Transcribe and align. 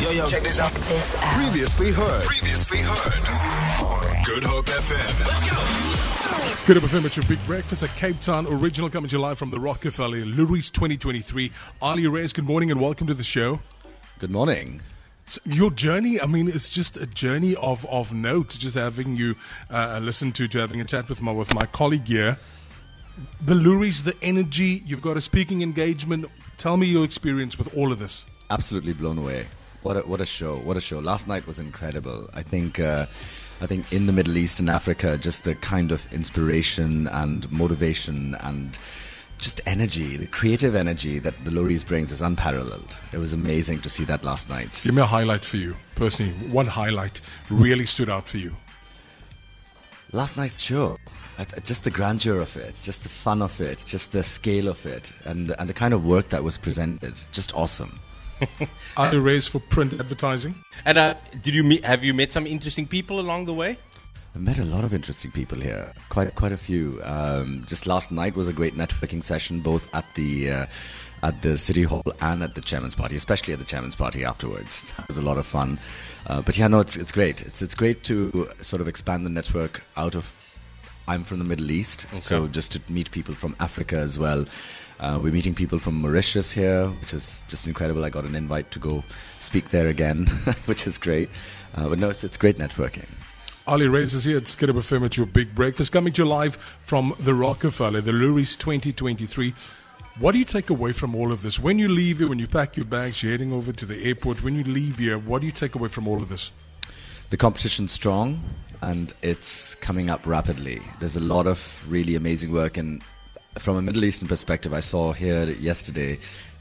Yo, 0.00 0.10
yo, 0.10 0.24
check 0.26 0.44
this 0.44 0.60
out. 0.60 0.70
This 0.72 1.16
out. 1.16 1.42
Previously 1.42 1.90
heard. 1.90 2.22
Previously 2.22 2.78
heard. 2.78 4.24
Good 4.24 4.44
Hope 4.44 4.66
FM. 4.66 5.26
Let's 5.26 5.50
go. 5.50 6.52
It's 6.52 6.62
Good 6.62 6.76
Hope 6.76 6.88
FM 6.88 7.04
at 7.04 7.16
your 7.16 7.26
big 7.26 7.44
breakfast 7.46 7.82
at 7.82 7.90
Cape 7.96 8.20
Town 8.20 8.46
Original 8.46 8.88
coming 8.90 9.08
to 9.08 9.16
you 9.16 9.20
live 9.20 9.38
from 9.38 9.50
the 9.50 9.58
Rockefeller 9.58 10.24
Loeries 10.24 10.70
2023. 10.70 11.50
Ali 11.82 12.06
Rez, 12.06 12.32
good 12.32 12.44
morning 12.44 12.70
and 12.70 12.80
welcome 12.80 13.08
to 13.08 13.14
the 13.14 13.24
show. 13.24 13.58
Good 14.20 14.30
morning. 14.30 14.82
It's 15.24 15.40
your 15.44 15.72
journey, 15.72 16.20
I 16.20 16.26
mean, 16.26 16.46
it's 16.46 16.68
just 16.68 16.96
a 16.96 17.06
journey 17.06 17.56
of, 17.56 17.84
of 17.86 18.14
note, 18.14 18.50
just 18.50 18.76
having 18.76 19.16
you 19.16 19.34
uh, 19.68 19.98
listen 20.00 20.30
to, 20.30 20.46
to 20.46 20.58
having 20.58 20.80
a 20.80 20.84
chat 20.84 21.08
with 21.08 21.20
my, 21.22 21.32
with 21.32 21.52
my 21.56 21.66
colleague 21.66 22.06
here. 22.06 22.38
The 23.40 23.54
Loeries, 23.56 24.04
the 24.04 24.14
energy, 24.22 24.80
you've 24.86 25.02
got 25.02 25.16
a 25.16 25.20
speaking 25.20 25.60
engagement. 25.62 26.26
Tell 26.56 26.76
me 26.76 26.86
your 26.86 27.04
experience 27.04 27.58
with 27.58 27.76
all 27.76 27.90
of 27.90 27.98
this. 27.98 28.26
Absolutely 28.48 28.92
blown 28.92 29.18
away. 29.18 29.48
What 29.82 29.96
a, 29.96 30.00
what 30.00 30.20
a 30.20 30.26
show! 30.26 30.56
What 30.56 30.76
a 30.76 30.80
show! 30.80 30.98
Last 30.98 31.28
night 31.28 31.46
was 31.46 31.58
incredible. 31.58 32.28
I 32.34 32.42
think 32.42 32.80
uh, 32.80 33.06
I 33.60 33.66
think 33.66 33.92
in 33.92 34.06
the 34.06 34.12
Middle 34.12 34.36
East 34.36 34.58
and 34.60 34.68
Africa, 34.68 35.16
just 35.16 35.44
the 35.44 35.54
kind 35.54 35.92
of 35.92 36.10
inspiration 36.12 37.06
and 37.08 37.50
motivation 37.50 38.34
and 38.40 38.76
just 39.38 39.60
energy, 39.66 40.16
the 40.16 40.26
creative 40.26 40.74
energy 40.74 41.20
that 41.20 41.44
the 41.44 41.50
Loeries 41.52 41.84
brings 41.84 42.10
is 42.10 42.20
unparalleled. 42.20 42.96
It 43.12 43.18
was 43.18 43.32
amazing 43.32 43.80
to 43.82 43.88
see 43.88 44.04
that 44.04 44.24
last 44.24 44.48
night. 44.48 44.80
Give 44.82 44.94
me 44.94 45.02
a 45.02 45.06
highlight 45.06 45.44
for 45.44 45.58
you, 45.58 45.76
personally. 45.94 46.32
One 46.50 46.66
highlight 46.66 47.20
really 47.48 47.86
stood 47.86 48.10
out 48.10 48.28
for 48.28 48.38
you. 48.38 48.56
Last 50.10 50.36
night's 50.36 50.60
show, 50.60 50.98
just 51.64 51.84
the 51.84 51.90
grandeur 51.90 52.40
of 52.40 52.56
it, 52.56 52.74
just 52.82 53.04
the 53.04 53.08
fun 53.08 53.42
of 53.42 53.60
it, 53.60 53.84
just 53.86 54.12
the 54.12 54.24
scale 54.24 54.66
of 54.66 54.84
it, 54.86 55.12
and 55.24 55.54
and 55.58 55.68
the 55.68 55.74
kind 55.74 55.94
of 55.94 56.04
work 56.04 56.30
that 56.30 56.42
was 56.42 56.58
presented, 56.58 57.14
just 57.30 57.54
awesome. 57.54 58.00
Ali 58.96 59.18
Rez 59.18 59.46
for 59.46 59.60
print 59.60 59.94
advertising. 59.94 60.54
And 60.84 60.98
uh, 60.98 61.14
did 61.42 61.54
you 61.54 61.64
meet? 61.64 61.84
Have 61.84 62.04
you 62.04 62.14
met 62.14 62.32
some 62.32 62.46
interesting 62.46 62.86
people 62.86 63.20
along 63.20 63.46
the 63.46 63.54
way? 63.54 63.78
I've 64.34 64.42
met 64.42 64.58
a 64.58 64.64
lot 64.64 64.84
of 64.84 64.92
interesting 64.92 65.30
people 65.30 65.58
here, 65.58 65.92
quite 66.10 66.34
quite 66.34 66.52
a 66.52 66.56
few. 66.56 67.00
Um, 67.02 67.64
just 67.66 67.86
last 67.86 68.12
night 68.12 68.36
was 68.36 68.48
a 68.48 68.52
great 68.52 68.76
networking 68.76 69.22
session, 69.22 69.60
both 69.60 69.92
at 69.94 70.04
the 70.14 70.50
uh, 70.50 70.66
at 71.22 71.42
the 71.42 71.58
city 71.58 71.82
hall 71.82 72.04
and 72.20 72.42
at 72.42 72.54
the 72.54 72.60
chairman's 72.60 72.94
party, 72.94 73.16
especially 73.16 73.52
at 73.52 73.58
the 73.58 73.64
chairman's 73.64 73.96
party 73.96 74.24
afterwards. 74.24 74.84
That 74.96 75.08
was 75.08 75.18
a 75.18 75.22
lot 75.22 75.38
of 75.38 75.46
fun. 75.46 75.78
Uh, 76.26 76.42
but 76.42 76.56
yeah, 76.56 76.68
no, 76.68 76.80
it's 76.80 76.96
it's 76.96 77.12
great. 77.12 77.42
It's 77.42 77.62
it's 77.62 77.74
great 77.74 78.04
to 78.04 78.48
sort 78.60 78.80
of 78.80 78.88
expand 78.88 79.26
the 79.26 79.30
network 79.30 79.84
out 79.96 80.14
of. 80.14 80.34
I'm 81.08 81.24
from 81.24 81.38
the 81.38 81.44
Middle 81.44 81.70
East, 81.70 82.06
so 82.20 82.46
just 82.48 82.72
to 82.72 82.92
meet 82.92 83.10
people 83.10 83.34
from 83.34 83.56
Africa 83.60 83.96
as 83.96 84.18
well. 84.18 84.44
Uh, 85.00 85.18
we're 85.22 85.32
meeting 85.32 85.54
people 85.54 85.78
from 85.78 86.02
Mauritius 86.02 86.52
here, 86.52 86.88
which 87.00 87.14
is 87.14 87.44
just 87.48 87.66
incredible. 87.66 88.04
I 88.04 88.10
got 88.10 88.24
an 88.24 88.34
invite 88.34 88.70
to 88.72 88.78
go 88.78 89.02
speak 89.38 89.70
there 89.70 89.88
again, 89.88 90.26
which 90.66 90.86
is 90.86 90.98
great. 90.98 91.30
Uh, 91.74 91.88
but 91.88 91.98
no, 91.98 92.10
it's, 92.10 92.24
it's 92.24 92.36
great 92.36 92.58
networking. 92.58 93.06
Ali 93.66 93.88
Rez 93.88 94.12
is 94.12 94.24
here 94.24 94.36
at 94.36 94.48
Skid 94.48 94.68
Up 94.68 94.76
FM 94.76 95.06
at 95.06 95.16
your 95.16 95.24
big 95.24 95.54
breakfast, 95.54 95.92
coming 95.92 96.12
to 96.12 96.24
you 96.24 96.28
live 96.28 96.56
from 96.56 97.14
the 97.18 97.32
Rockefeller, 97.32 98.02
the 98.02 98.12
Loeries 98.12 98.54
2023. 98.58 99.54
What 100.18 100.32
do 100.32 100.38
you 100.38 100.44
take 100.44 100.68
away 100.68 100.92
from 100.92 101.14
all 101.14 101.32
of 101.32 101.40
this? 101.40 101.58
When 101.58 101.78
you 101.78 101.88
leave 101.88 102.18
here, 102.18 102.28
when 102.28 102.38
you 102.38 102.48
pack 102.48 102.76
your 102.76 102.86
bags, 102.86 103.22
you're 103.22 103.32
heading 103.32 103.52
over 103.52 103.72
to 103.72 103.86
the 103.86 104.04
airport, 104.04 104.42
when 104.42 104.56
you 104.56 104.64
leave 104.64 104.98
here, 104.98 105.16
what 105.16 105.40
do 105.40 105.46
you 105.46 105.52
take 105.52 105.74
away 105.74 105.88
from 105.88 106.06
all 106.06 106.20
of 106.20 106.28
this? 106.28 106.52
The 107.30 107.36
competition's 107.36 107.92
strong 107.92 108.42
and 108.80 109.12
it's 109.20 109.74
coming 109.74 110.08
up 110.10 110.26
rapidly. 110.26 110.80
There's 110.98 111.16
a 111.16 111.20
lot 111.20 111.46
of 111.46 111.84
really 111.86 112.14
amazing 112.14 112.52
work, 112.52 112.76
and 112.78 113.02
from 113.58 113.76
a 113.76 113.82
Middle 113.82 114.04
Eastern 114.04 114.28
perspective, 114.28 114.72
I 114.72 114.80
saw 114.80 115.12
here 115.12 115.44
yesterday 115.44 116.18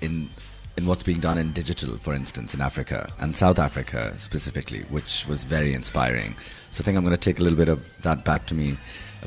in 0.00 0.30
in 0.76 0.86
what's 0.86 1.02
being 1.02 1.18
done 1.18 1.38
in 1.38 1.52
digital, 1.52 1.98
for 1.98 2.14
instance, 2.14 2.54
in 2.54 2.60
Africa 2.60 3.12
and 3.18 3.34
South 3.34 3.58
Africa 3.58 4.14
specifically, 4.16 4.82
which 4.90 5.26
was 5.26 5.44
very 5.44 5.74
inspiring. 5.74 6.36
So 6.70 6.82
I 6.82 6.84
think 6.84 6.96
I'm 6.96 7.04
going 7.04 7.16
to 7.16 7.20
take 7.20 7.40
a 7.40 7.42
little 7.42 7.58
bit 7.58 7.68
of 7.68 7.80
that 8.02 8.24
back 8.24 8.46
to 8.46 8.54
me, 8.54 8.76